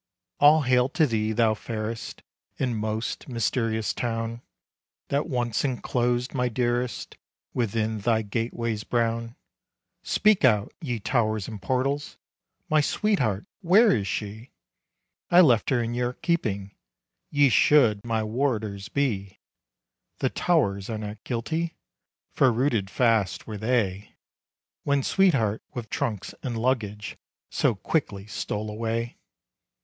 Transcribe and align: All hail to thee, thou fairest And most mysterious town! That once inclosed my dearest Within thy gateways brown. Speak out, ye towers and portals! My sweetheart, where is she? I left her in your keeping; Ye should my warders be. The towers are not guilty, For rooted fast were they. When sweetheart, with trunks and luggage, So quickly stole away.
All 0.39 0.63
hail 0.63 0.89
to 0.97 1.05
thee, 1.05 1.31
thou 1.31 1.53
fairest 1.53 2.23
And 2.57 2.75
most 2.75 3.29
mysterious 3.29 3.93
town! 3.93 4.41
That 5.09 5.27
once 5.29 5.63
inclosed 5.63 6.33
my 6.33 6.49
dearest 6.49 7.17
Within 7.53 7.99
thy 7.99 8.23
gateways 8.23 8.83
brown. 8.83 9.35
Speak 10.01 10.43
out, 10.43 10.73
ye 10.81 10.99
towers 10.99 11.47
and 11.47 11.61
portals! 11.61 12.17
My 12.67 12.81
sweetheart, 12.81 13.45
where 13.61 13.95
is 13.95 14.07
she? 14.07 14.49
I 15.29 15.39
left 15.41 15.69
her 15.69 15.83
in 15.83 15.93
your 15.93 16.13
keeping; 16.13 16.73
Ye 17.29 17.49
should 17.49 18.03
my 18.03 18.23
warders 18.23 18.89
be. 18.89 19.37
The 20.17 20.31
towers 20.31 20.89
are 20.89 20.97
not 20.97 21.23
guilty, 21.23 21.75
For 22.33 22.51
rooted 22.51 22.89
fast 22.89 23.45
were 23.45 23.59
they. 23.59 24.15
When 24.81 25.03
sweetheart, 25.03 25.61
with 25.75 25.91
trunks 25.91 26.33
and 26.41 26.57
luggage, 26.57 27.17
So 27.51 27.75
quickly 27.75 28.25
stole 28.25 28.71
away. 28.71 29.19